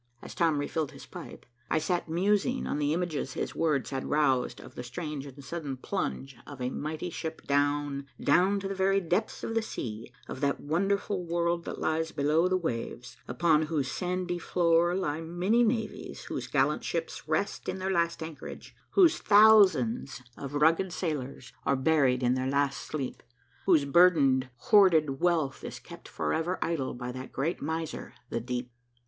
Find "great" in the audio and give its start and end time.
27.31-27.61